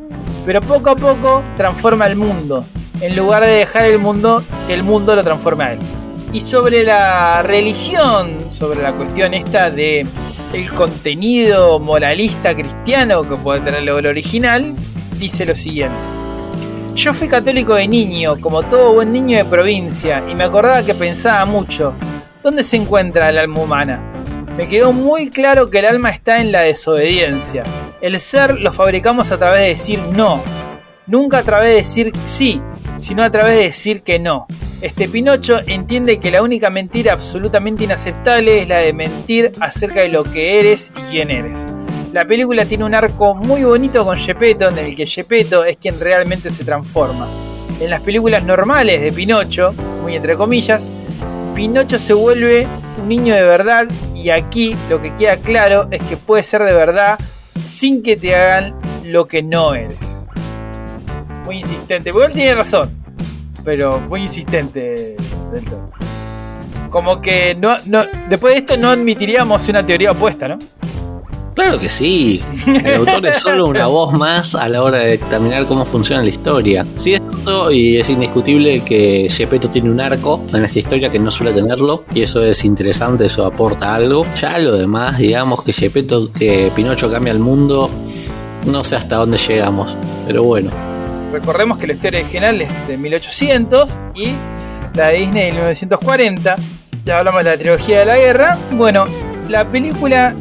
[0.44, 2.64] pero poco a poco transforma el mundo,
[3.00, 5.78] en lugar de dejar el mundo que el mundo lo transforme a él.
[6.32, 10.06] Y sobre la religión, sobre la cuestión esta de
[10.52, 14.74] el contenido moralista cristiano que puede tener el original,
[15.18, 15.96] dice lo siguiente.
[16.94, 20.94] Yo fui católico de niño, como todo buen niño de provincia, y me acordaba que
[20.94, 21.94] pensaba mucho,
[22.42, 24.12] ¿dónde se encuentra el alma humana?
[24.56, 27.64] Me quedó muy claro que el alma está en la desobediencia.
[28.02, 30.42] El ser lo fabricamos a través de decir no,
[31.06, 32.60] nunca a través de decir sí,
[33.02, 34.46] sino a través de decir que no.
[34.80, 40.08] Este Pinocho entiende que la única mentira absolutamente inaceptable es la de mentir acerca de
[40.08, 41.66] lo que eres y quién eres.
[42.12, 45.98] La película tiene un arco muy bonito con Gepetto, en el que Gepetto es quien
[45.98, 47.26] realmente se transforma.
[47.80, 50.88] En las películas normales de Pinocho, muy entre comillas,
[51.56, 52.68] Pinocho se vuelve
[53.00, 56.72] un niño de verdad y aquí lo que queda claro es que puede ser de
[56.72, 57.18] verdad
[57.64, 60.21] sin que te hagan lo que no eres.
[61.44, 62.90] Muy insistente, porque él tiene razón,
[63.64, 65.16] pero muy insistente
[65.52, 65.90] del todo.
[66.90, 70.58] Como que no, no, después de esto no admitiríamos una teoría opuesta, ¿no?
[71.54, 72.42] Claro que sí.
[72.66, 76.30] El autor es solo una voz más a la hora de examinar cómo funciona la
[76.30, 76.86] historia.
[76.96, 81.18] Sí es cierto y es indiscutible que Gepetto tiene un arco en esta historia que
[81.18, 84.24] no suele tenerlo y eso es interesante, eso aporta algo.
[84.40, 87.90] Ya lo demás, digamos que Gepetto, que Pinocho cambia el mundo,
[88.66, 90.91] no sé hasta dónde llegamos, pero bueno.
[91.32, 94.32] Recordemos que la historia original es de 1800 y
[94.94, 96.56] la de Disney de 1940.
[97.04, 98.58] Ya hablamos de la trilogía de la guerra.
[98.72, 99.06] Bueno,
[99.48, 100.34] la película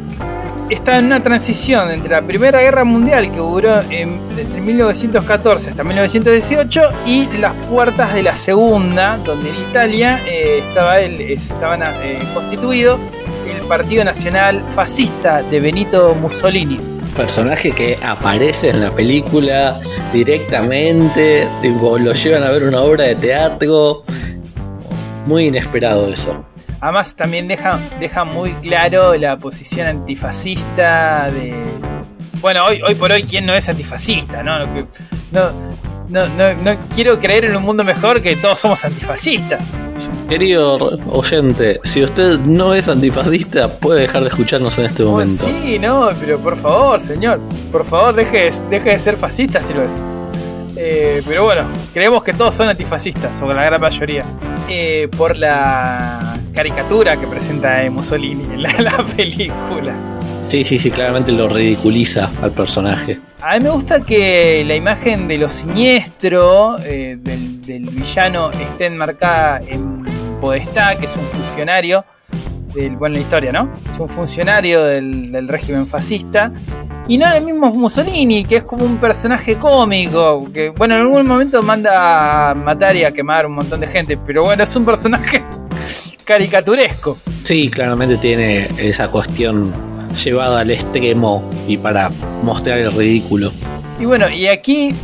[0.68, 5.82] está en una transición entre la Primera Guerra Mundial que duró en- entre 1914 hasta
[5.84, 12.18] 1918 y las puertas de la Segunda, donde en Italia eh, estaba el, estaban eh,
[12.34, 12.98] constituido
[13.50, 16.78] el Partido Nacional Fascista de Benito Mussolini.
[17.16, 19.80] Personaje que aparece en la película
[20.12, 24.04] directamente, tipo, lo llevan a ver una obra de teatro.
[25.26, 26.44] Muy inesperado eso.
[26.80, 31.54] Además también deja, deja muy claro la posición antifascista de...
[32.40, 34.42] Bueno, hoy, hoy por hoy, ¿quién no es antifascista?
[34.42, 34.58] No,
[35.30, 35.52] no,
[36.08, 39.62] no, no, quiero creer en un mundo mejor que todos somos antifascistas.
[40.28, 40.76] Querido
[41.10, 45.44] oyente, si usted no es antifascista, puede dejar de escucharnos en este Oh, momento.
[45.44, 49.72] sí, no, pero por favor, señor, por favor, deje, de- deje de ser fascista si
[49.74, 49.92] lo es.
[50.76, 51.62] Eh, pero bueno,
[51.92, 54.24] creemos que todos son antifascistas, o la gran mayoría.
[54.68, 59.94] Eh, por la caricatura que presenta Mussolini en la- la película.
[60.52, 63.18] Sí, sí, sí, claramente lo ridiculiza al personaje.
[63.40, 68.84] A mí me gusta que la imagen de lo siniestro eh, del, del villano esté
[68.84, 70.04] enmarcada en
[70.42, 72.04] Podestá, que es un funcionario
[72.74, 73.72] del, bueno, la historia, ¿no?
[73.94, 76.52] Es un funcionario del, del régimen fascista.
[77.08, 81.26] Y no el mismo Mussolini, que es como un personaje cómico, que bueno, en algún
[81.26, 84.84] momento manda a matar y a quemar un montón de gente, pero bueno, es un
[84.84, 85.42] personaje
[86.26, 87.16] caricaturesco.
[87.42, 92.10] Sí, claramente tiene esa cuestión llevada al extremo y para
[92.42, 93.52] mostrar el ridículo.
[93.98, 94.94] Y bueno, y aquí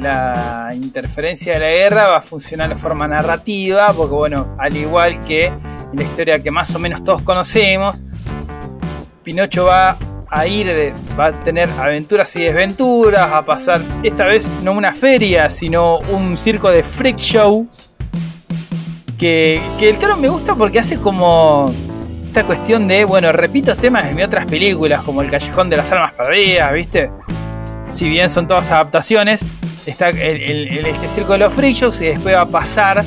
[0.00, 5.20] la interferencia de la guerra va a funcionar de forma narrativa, porque bueno, al igual
[5.24, 5.50] que
[5.92, 7.94] la historia que más o menos todos conocemos,
[9.22, 9.96] Pinocho va
[10.28, 14.92] a ir, de- va a tener aventuras y desventuras, a pasar esta vez no una
[14.92, 17.90] feria, sino un circo de freak shows.
[19.18, 21.72] Que, que el toro me gusta porque hace como
[22.36, 25.90] esta cuestión de, bueno, repito temas de mis otras películas, como El Callejón de las
[25.90, 27.10] Almas Perdidas, ¿viste?
[27.92, 29.40] Si bien son todas adaptaciones,
[29.86, 33.02] está el, este circo de los freak shows y después va a pasar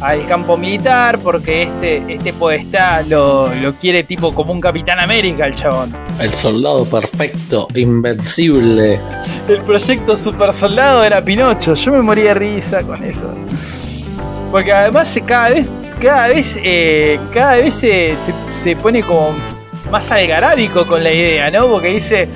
[0.00, 5.46] al campo militar porque este, este podestá lo, lo quiere tipo como un Capitán América
[5.46, 5.92] el chabón.
[6.20, 9.00] El soldado perfecto, invencible.
[9.48, 11.74] El proyecto Super Soldado era Pinocho.
[11.74, 13.28] Yo me moría de risa con eso.
[14.52, 15.66] Porque además se- cada vez,
[16.00, 19.34] cada vez, eh, cada vez se, se- se pone como
[19.90, 21.66] más algarábico con la idea, ¿no?
[21.66, 22.28] Porque dice,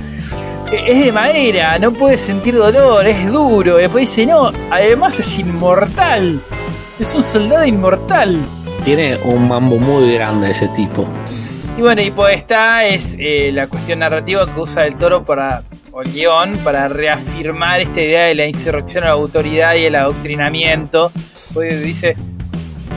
[0.71, 3.77] "E- es de madera, no puede sentir dolor, es duro.
[3.79, 6.41] Y después dice, no, además es inmortal.
[6.99, 8.37] Es un soldado inmortal.
[8.83, 11.07] Tiene un mambo muy grande ese tipo.
[11.77, 15.63] Y bueno, y pues esta es eh, la cuestión narrativa que usa el toro para,
[15.91, 19.95] o el guion para reafirmar esta idea de la insurrección a la autoridad y el
[19.95, 21.11] adoctrinamiento.
[21.53, 22.15] Pues dice,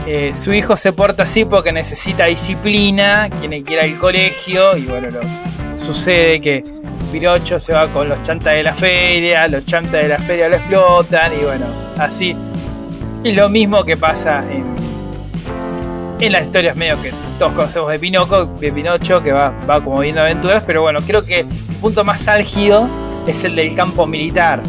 [0.07, 4.85] eh, su hijo se porta así porque necesita disciplina, tiene que ir al colegio y
[4.85, 6.63] bueno, lo- sucede que
[7.11, 10.55] Pinocho se va con los chantas de la feria, los chantas de la feria lo
[10.55, 11.65] explotan y bueno,
[11.97, 12.35] así.
[13.23, 18.71] Es lo mismo que pasa en, las historias medio que todos conocemos de Pinoco, de
[18.71, 21.47] Pinocho, que va, va como viendo aventuras, pero bueno, creo que el
[21.81, 22.87] punto más álgido
[23.27, 24.61] es el del campo militar,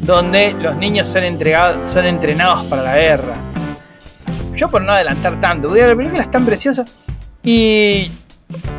[0.00, 3.34] donde los niños son, entregados, son entrenados para la guerra.
[4.58, 6.84] Yo por no adelantar tanto, porque la película es tan preciosa
[7.44, 8.10] y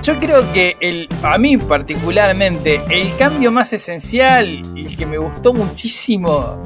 [0.04, 5.18] yo creo que el, a mí particularmente el cambio más esencial y el que me
[5.18, 6.62] gustó muchísimo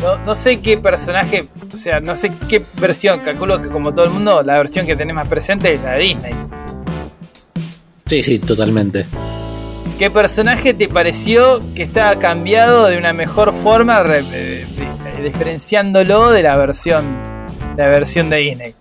[0.00, 4.06] no, no sé qué personaje, o sea, no sé qué versión, calculo que como todo
[4.06, 6.34] el mundo, la versión que tenés más presente es la de Disney.
[8.06, 9.06] Sí, sí, totalmente.
[9.98, 14.66] ¿Qué personaje te pareció que estaba cambiado de una mejor forma, re- eh,
[15.06, 17.04] eh, diferenciándolo de la versión,
[17.76, 18.74] la versión de Disney?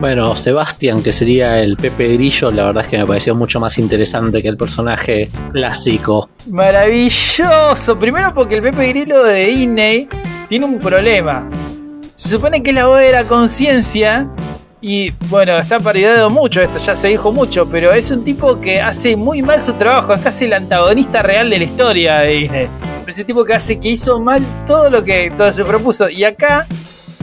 [0.00, 3.76] Bueno, Sebastián, que sería el Pepe Grillo, la verdad es que me pareció mucho más
[3.76, 6.30] interesante que el personaje clásico.
[6.48, 7.98] Maravilloso.
[7.98, 10.08] Primero porque el Pepe Grillo de Disney
[10.48, 11.50] tiene un problema.
[12.16, 14.30] Se supone que es la voz de la conciencia.
[14.80, 18.80] Y bueno, está parodiado mucho esto, ya se dijo mucho, pero es un tipo que
[18.80, 22.68] hace muy mal su trabajo, es casi el antagonista real de la historia de Disney.
[23.06, 26.08] Ese tipo que hace que hizo mal todo lo que todo se propuso.
[26.08, 26.66] Y acá,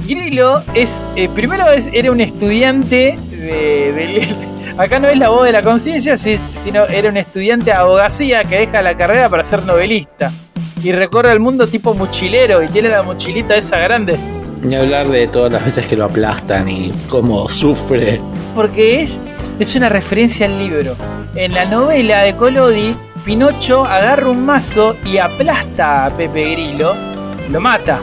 [0.07, 4.27] Grillo es, eh, primero es, era un estudiante de,
[4.77, 8.43] Acá no es la voz de la conciencia, si- sino era un estudiante de abogacía
[8.43, 10.31] que deja la carrera para ser novelista.
[10.83, 14.17] Y recorre el mundo tipo mochilero y tiene la mochilita esa grande.
[14.61, 18.21] Ni hablar de todas las veces que lo aplastan y cómo sufre.
[18.53, 19.19] Porque es,
[19.59, 20.95] es una referencia al libro.
[21.35, 26.93] En la novela de Collodi, Pinocho agarra un mazo y aplasta a Pepe Grillo,
[27.51, 27.99] lo mata,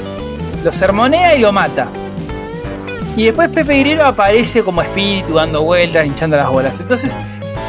[0.64, 1.88] lo sermonea y lo mata.
[3.16, 6.80] Y después Pepe Grillo aparece como espíritu dando vueltas, hinchando las bolas.
[6.80, 7.16] Entonces,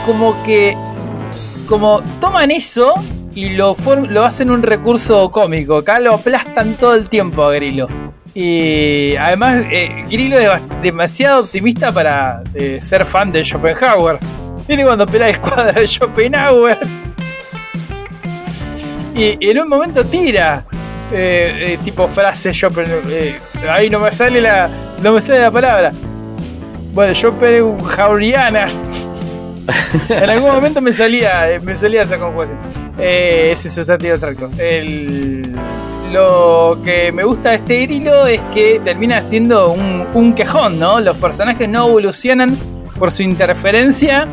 [0.06, 0.76] como que.
[1.68, 2.94] Como toman eso
[3.34, 3.76] y lo,
[4.10, 5.78] lo hacen un recurso cómico.
[5.78, 7.88] Acá lo aplastan todo el tiempo a Grillo.
[8.34, 14.20] Y además, eh, Grillo es demasiado optimista para eh, ser fan de Schopenhauer.
[14.68, 16.78] Viene cuando pelea la escuadra de Schopenhauer.
[19.16, 20.66] Y en un momento tira.
[21.12, 23.04] Eh, eh, tipo frase Schopenhauer.
[23.10, 23.40] eh,
[23.70, 24.70] ahí no me sale la.
[25.02, 25.92] No me sale la palabra.
[26.94, 28.84] Bueno, Schopenhauerianas.
[30.10, 31.48] en algún momento me salía.
[31.64, 32.58] Me salía esa conjugación.
[32.98, 34.50] Ese sustantivo tracto.
[34.58, 35.54] El,
[36.12, 41.00] lo que me gusta de este grilo es que termina siendo un, un quejón, ¿no?
[41.00, 42.58] Los personajes no evolucionan
[42.98, 44.28] por su interferencia,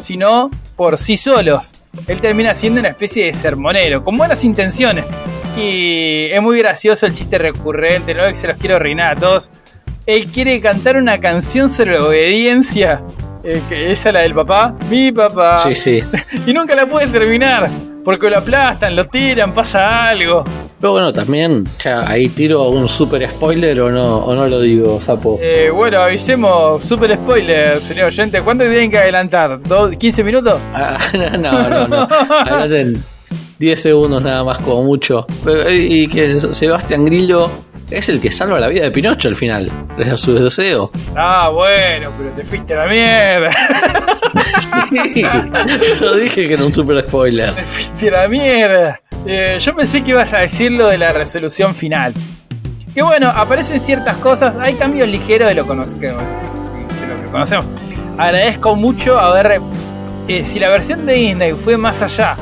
[0.00, 1.74] sino por sí solos.
[2.06, 5.04] Él termina siendo una especie de sermonero, con buenas intenciones.
[5.60, 9.50] Es muy gracioso el chiste recurrente, no es que se los quiero arruinar a todos.
[10.06, 13.02] Él quiere cantar una canción sobre la obediencia.
[13.44, 14.74] eh, que esa es la del papá.
[14.90, 15.58] Mi papá.
[15.64, 16.02] Sí, sí.
[16.46, 17.68] Y nunca la puede terminar.
[18.04, 20.42] Porque lo aplastan, lo tiran, pasa algo.
[20.80, 24.98] Pero bueno, también, ya ahí tiro un super spoiler o no, o no lo digo,
[25.00, 25.38] sapo.
[25.42, 28.40] Eh, bueno, avisemos, super spoiler, señor oyente.
[28.40, 29.60] ¿Cuánto tienen que adelantar?
[29.62, 30.58] ¿Do- ¿15 minutos?
[30.72, 30.96] Ah,
[31.38, 32.08] no, no, no.
[32.30, 33.02] Adelanten
[33.58, 35.26] 10 segundos nada más como mucho.
[35.46, 37.50] Eh, y que Sebastián Grillo
[37.90, 39.70] es el que salva la vida de Pinocho al final.
[39.98, 40.90] Es a su deseo.
[41.16, 43.50] Ah, bueno, pero te fuiste a la mierda.
[44.90, 45.22] Sí,
[46.00, 47.50] yo dije que era un super spoiler.
[47.52, 49.00] Te fuiste a la mierda.
[49.26, 52.12] Eh, yo pensé que ibas a decir lo de la resolución final.
[52.94, 57.30] Que bueno, aparecen ciertas cosas, hay cambios ligeros de lo, cono- que- de lo que
[57.30, 57.66] conocemos.
[58.16, 59.60] Agradezco mucho haber...
[60.28, 62.36] eh, si la versión de Disney fue más allá,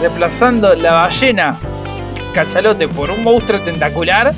[0.00, 1.56] reemplazando la ballena
[2.34, 4.34] cachalote por un monstruo tentacular,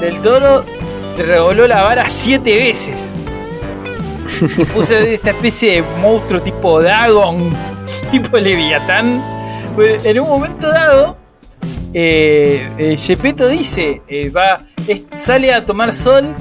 [0.00, 0.64] del toro
[1.16, 3.14] revoló la vara siete veces.
[4.58, 7.50] Y puso esta especie de monstruo tipo Dagon,
[8.10, 9.22] tipo Leviatán.
[9.74, 11.16] Pues, En un momento dado,
[11.92, 16.32] eh, eh, Gepetto dice, eh, va, es- sale a tomar sol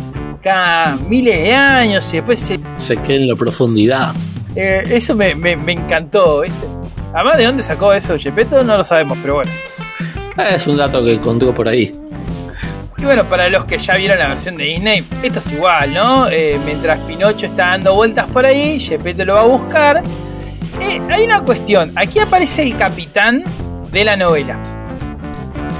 [0.41, 4.13] cada miles de años y después se Se queda en la profundidad.
[4.55, 6.67] eh, eso me, me- me encantó, ¿viste?
[7.13, 8.63] Además, ¿de dónde sacó eso Gepetto?
[8.63, 9.51] No lo sabemos, pero bueno.
[10.37, 11.91] Ah, Es un dato que encontré por ahí.
[12.97, 16.27] Y bueno, para los que ya vieron la versión de Disney, esto es igual, ¿no?
[16.29, 20.01] Eh, mientras Pinocho está dando vueltas por ahí, Gepetto lo va a buscar.
[20.81, 23.43] Eh, hay una cuestión, aquí aparece el capitán
[23.91, 24.57] de la novela.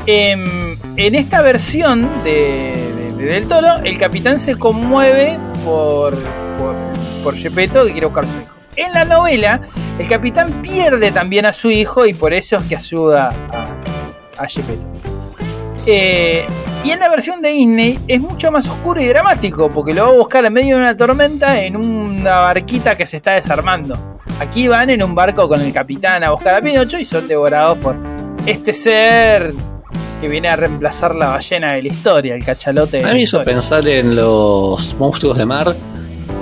[0.06, 6.14] Em, en esta versión de, de- de Del Toro, el capitán se conmueve por,
[6.58, 6.76] por,
[7.24, 8.56] por Gepetto que quiere buscar a su hijo.
[8.76, 9.62] En la novela,
[10.00, 14.48] el capitán pierde también a su hijo y por eso es que ayuda a, a
[14.48, 14.88] Gepetto.
[15.86, 16.46] Eh,
[16.84, 20.10] y en la versión de Disney es mucho más oscuro y dramático, porque lo va
[20.10, 24.20] a buscar en medio de una tormenta en una barquita que se está desarmando.
[24.40, 27.78] Aquí van en un barco con el capitán a buscar a Pinocho y son devorados
[27.78, 27.96] por
[28.46, 29.54] este ser
[30.20, 32.98] que viene a reemplazar la ballena de la historia, el cachalote.
[32.98, 35.74] de A mí me hizo pensar en los monstruos de mar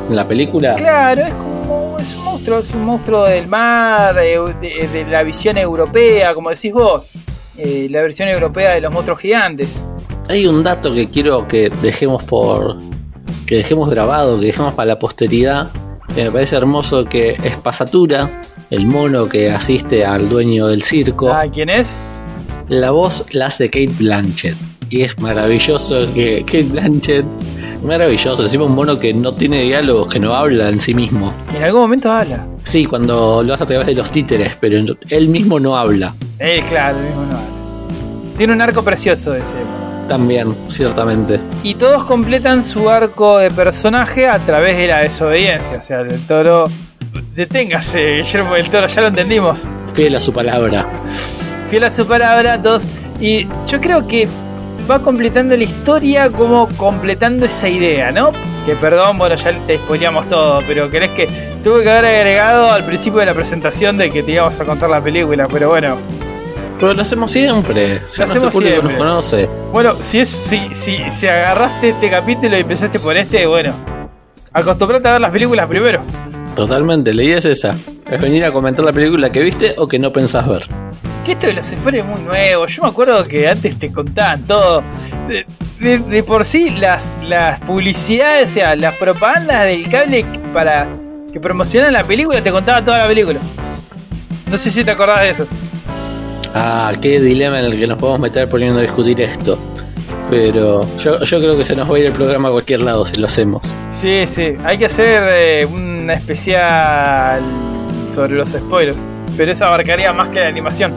[0.10, 0.76] en la película.
[0.76, 1.61] Claro, es como
[2.42, 7.14] monstruo, es un monstruo del mar, eh, de, de la visión europea, como decís vos.
[7.58, 9.82] Eh, la versión europea de los monstruos gigantes.
[10.28, 12.78] Hay un dato que quiero que dejemos por.
[13.46, 15.70] que dejemos grabado, que dejemos para la posteridad.
[16.16, 21.32] Que me parece hermoso que es Pasatura, el mono que asiste al dueño del circo.
[21.32, 21.94] Ah, ¿quién es?
[22.68, 24.56] La voz la hace Kate Blanchett.
[24.90, 27.26] Y es maravilloso que Kate Blanchett.
[27.84, 31.34] Maravilloso, encima un mono que no tiene diálogos, que no habla en sí mismo.
[31.56, 32.46] En algún momento habla.
[32.64, 34.78] Sí, cuando lo hace a través de los títeres, pero
[35.10, 36.14] él mismo no habla.
[36.40, 38.38] Eh, claro, el mismo no habla.
[38.38, 39.54] Tiene un arco precioso ese.
[39.54, 40.08] mono.
[40.08, 41.40] También, ciertamente.
[41.64, 45.78] Y todos completan su arco de personaje a través de la desobediencia.
[45.80, 46.70] O sea, el toro.
[47.36, 49.64] Deténgase, Guillermo del Toro, ya lo entendimos.
[49.94, 50.86] Fiel a su palabra.
[51.68, 52.84] Fiel a su palabra, dos.
[53.20, 54.28] Y yo creo que
[54.90, 58.32] va completando la historia como completando esa idea, ¿no?
[58.66, 61.28] Que perdón, bueno, ya te spoileamos todo, pero querés que
[61.64, 64.90] tuve que haber agregado al principio de la presentación de que te íbamos a contar
[64.90, 65.98] la película, pero bueno.
[66.80, 68.02] Pero lo hacemos siempre.
[68.16, 68.82] Ya Lo hacemos siempre.
[68.84, 69.48] nos conoce.
[69.72, 73.74] Bueno, si es si, si, si agarraste este capítulo y empezaste por este, bueno,
[74.52, 76.02] acostumbrate a ver las películas primero.
[76.56, 77.70] Totalmente, la idea es esa.
[78.10, 80.64] Es venir a comentar la película que viste o que no pensás ver.
[81.26, 82.66] Que esto de los spoilers es muy nuevo.
[82.68, 84.82] Yo me acuerdo que antes te contaban todo.
[85.28, 85.46] De,
[85.80, 90.88] de- de por sí, las, las publicidades, o sea, las propagandas del cable para
[91.32, 93.40] que promocionan la película, te contaba toda la película.
[94.50, 95.48] No sé si te acordás de eso.
[96.54, 99.58] Ah, qué dilema en el que nos podemos meter poniendo a discutir esto.
[100.30, 103.06] Pero yo, yo creo que se nos va a ir el programa a cualquier lado
[103.06, 103.62] si lo hacemos.
[103.92, 104.56] Sí, sí.
[104.64, 107.42] Hay que hacer eh, un especial
[108.14, 109.08] sobre los spoilers.
[109.38, 110.94] Pero eso abarcaría más que la animación.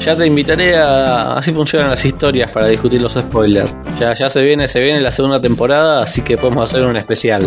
[0.00, 1.34] Ya te invitaré a.
[1.34, 3.74] Así funcionan las historias para discutir los spoilers.
[3.98, 7.46] Ya, se viene, se viene la segunda temporada, así que podemos hacer un especial.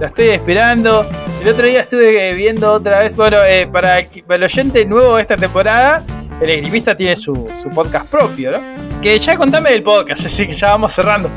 [0.00, 1.06] La estoy esperando.
[1.40, 3.14] El otro día estuve eh, viendo otra vez.
[3.14, 6.02] Bueno, eh, para el oyente nuevo de esta temporada,
[6.40, 9.00] el esgrimista tiene su, su podcast propio, ¿no?
[9.00, 11.30] Que ya contame del podcast, así que ya vamos cerrando.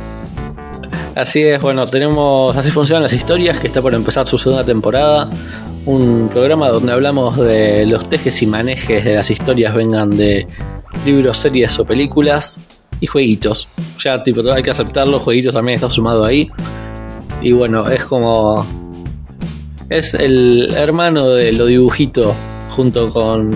[1.17, 5.27] Así es, bueno, tenemos Así funcionan las historias, que está por empezar su segunda temporada.
[5.85, 10.45] Un programa donde hablamos de los tejes y manejes de las historias, vengan de
[11.05, 12.59] libros, series o películas
[13.01, 13.67] y jueguitos.
[13.99, 16.51] Ya, tipo, hay que aceptarlo, jueguitos también está sumado ahí.
[17.41, 18.63] Y bueno, es como.
[19.89, 22.35] Es el hermano de lo dibujito
[22.69, 23.49] junto con.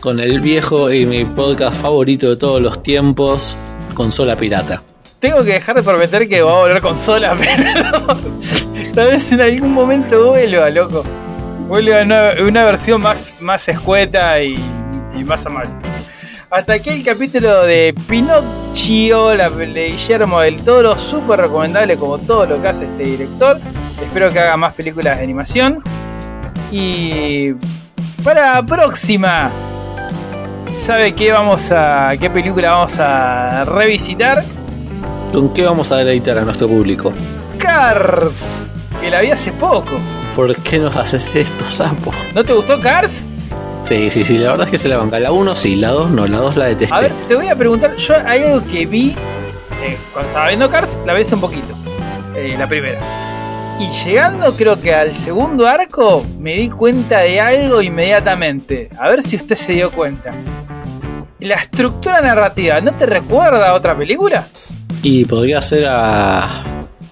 [0.00, 3.56] Con el viejo y mi podcast favorito de todos los tiempos,
[3.94, 4.82] Consola Pirata.
[5.20, 8.06] Tengo que dejar de prometer que va a volver consola, pero
[8.94, 11.04] tal vez en algún momento vuelva, loco.
[11.68, 14.56] Vuelva una, una versión más, más escueta y,
[15.14, 15.70] y más amable.
[16.50, 22.46] Hasta aquí el capítulo de Pinocchio, la de Guillermo del Toro, súper recomendable como todo
[22.46, 23.60] lo que hace este director.
[24.00, 25.82] Espero que haga más películas de animación.
[26.70, 27.52] Y
[28.22, 29.50] para la próxima,
[30.76, 32.12] ¿sabe qué vamos a.
[32.20, 34.44] qué película vamos a revisitar?
[35.32, 37.12] ¿Con qué vamos a deleitar a nuestro público?
[37.58, 39.98] Cars, que la vi hace poco.
[40.34, 42.12] ¿Por qué nos haces esto, sapo?
[42.34, 43.28] ¿No te gustó Cars?
[43.88, 45.18] Sí, sí, sí, la verdad es que se la banca.
[45.18, 46.94] La 1 sí, la 2 no, la 2 la detesté.
[46.94, 49.14] A ver, te voy a preguntar, yo hay algo que vi
[49.82, 51.74] eh, cuando estaba viendo Cars, la ves un poquito,
[52.34, 52.98] eh, la primera.
[53.78, 58.88] Y llegando creo que al segundo arco, me di cuenta de algo inmediatamente.
[58.98, 60.32] A ver si usted se dio cuenta.
[61.40, 64.46] La estructura narrativa, ¿no te recuerda a otra película?
[65.02, 66.48] Y podría ser a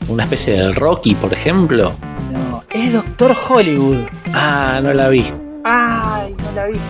[0.09, 1.93] una especie del Rocky, por ejemplo.
[2.33, 3.99] No, es Doctor Hollywood.
[4.33, 5.25] Ah, no la vi.
[5.65, 6.83] Ay, no la viste.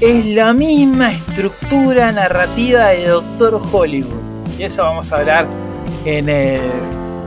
[0.00, 4.20] Es la misma estructura narrativa de Doctor Hollywood.
[4.58, 5.46] Y eso vamos a hablar
[6.06, 6.60] en el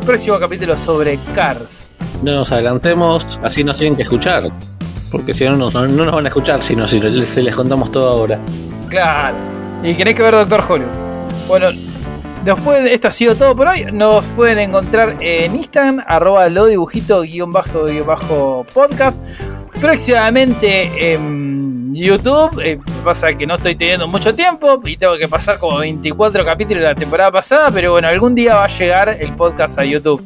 [0.05, 1.91] próximo capítulo sobre Cars.
[2.23, 4.49] No nos adelantemos, así nos tienen que escuchar.
[5.11, 7.91] Porque si no, no, no nos van a escuchar, sino si les- se les contamos
[7.91, 8.39] todo ahora.
[8.89, 9.35] Claro.
[9.83, 10.91] Y querés que ver Doctor Hollywood.
[11.47, 11.67] Bueno,
[12.43, 13.85] después de esto ha sido todo por hoy.
[13.91, 19.21] Nos pueden encontrar en Instagram, arroba lo dibujito guion bajo guion bajo podcast.
[19.81, 22.59] Próximamente en YouTube.
[22.63, 26.81] Eh, pasa que no estoy teniendo mucho tiempo y tengo que pasar como 24 capítulos
[26.81, 27.69] de la temporada pasada.
[27.71, 30.23] Pero bueno, algún día va a llegar el podcast a YouTube.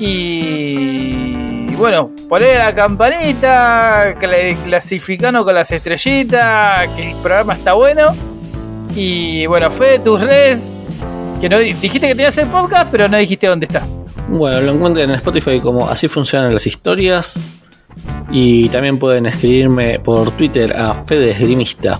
[0.00, 8.08] Y bueno, poner la campanita, cla- clasificando con las estrellitas, que el programa está bueno.
[8.94, 10.72] Y bueno, fue tus redes,
[11.40, 13.82] que no di- dijiste que tenías el podcast, pero no dijiste dónde está.
[14.28, 17.34] Bueno, lo encuentran en Spotify como Así funcionan las historias.
[18.30, 21.98] Y también pueden escribirme por Twitter a Fede Esgrimista.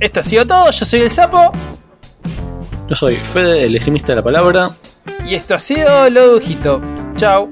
[0.00, 1.50] Esto ha sido todo, yo soy el sapo
[2.88, 4.70] Yo soy Fede, el esgrimista de la palabra.
[5.26, 6.82] y esto ha sido Lo Dibujito.
[7.16, 7.48] Chao.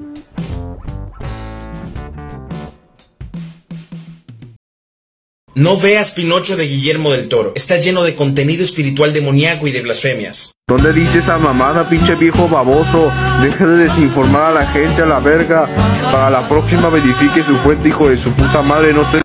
[5.57, 7.53] No veas Pinocho de Guillermo del Toro.
[7.55, 10.51] Está lleno de contenido espiritual demoníaco y de blasfemias.
[10.67, 13.09] ¿Dónde dice esa mamada, pinche viejo baboso?
[13.41, 15.65] Deje de desinformar a la gente a la verga.
[16.11, 18.91] Para la próxima verifique su fuente, hijo de su puta madre.
[18.91, 19.21] No te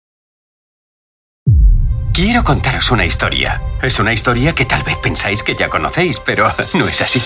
[2.13, 3.61] Quiero contaros una historia.
[3.83, 7.21] Es una historia que tal vez pensáis que ya conocéis, pero no es así.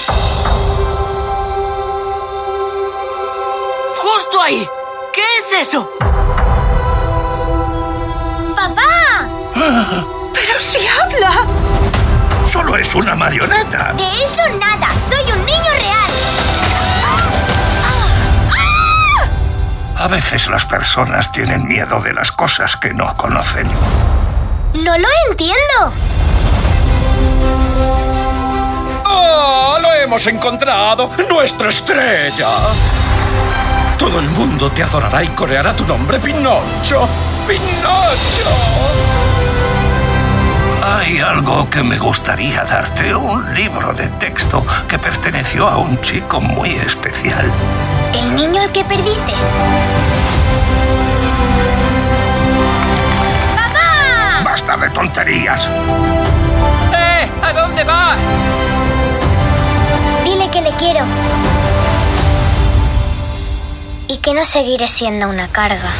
[3.97, 4.67] ¡Justo ahí!
[5.13, 5.91] ¿Qué es eso?
[9.65, 11.47] ¡Pero si habla!
[12.51, 13.95] Solo es una marioneta.
[13.95, 16.11] De eso nada, soy un niño real.
[19.97, 23.67] A veces las personas tienen miedo de las cosas que no conocen.
[24.75, 25.93] No lo entiendo.
[29.07, 29.79] ¡Oh!
[29.81, 31.11] ¡Lo hemos encontrado!
[31.27, 32.51] ¡Nuestra estrella!
[33.97, 37.09] Todo el mundo te adorará y coreará tu nombre, Pinocho.
[37.49, 39.34] ¡Pinocho!
[40.87, 46.43] Hay algo que me gustaría darte, un libro de texto que perteneció a un chico
[46.43, 47.51] muy especial.
[48.13, 49.33] ¿El niño al que perdiste?
[53.57, 54.43] ¡Papá!
[54.45, 55.71] ¡Basta de tonterías!
[56.93, 57.31] ¡Eh!
[57.43, 58.19] ¿A dónde vas?
[60.23, 61.07] Dile que le quiero.
[64.09, 65.93] Y que no seguiré siendo una carga.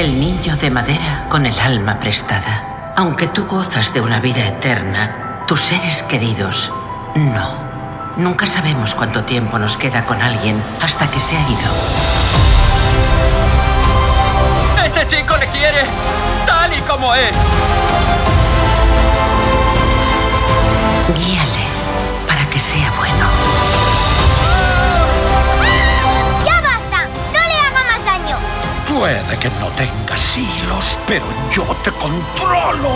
[0.00, 2.94] El niño de madera con el alma prestada.
[2.96, 6.72] Aunque tú gozas de una vida eterna, tus seres queridos
[7.14, 7.58] no.
[8.16, 11.70] Nunca sabemos cuánto tiempo nos queda con alguien hasta que se ha ido.
[14.86, 15.84] ¡Ese chico le quiere!
[16.46, 17.36] ¡Tal y como es!
[29.00, 32.90] Puede que no tengas hilos, pero yo te controlo.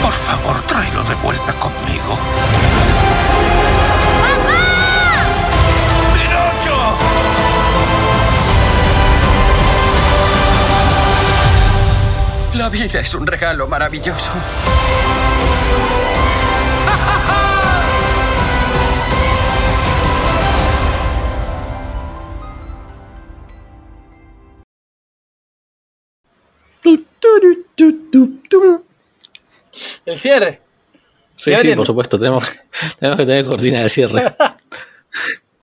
[0.00, 2.16] Por favor, tráelo de vuelta conmigo.
[12.54, 14.30] La vida es un regalo maravilloso.
[30.14, 30.60] ¿El cierre?
[31.34, 32.44] Sí, sí, por supuesto, tenemos,
[33.00, 34.32] tenemos que tener cortina de cierre.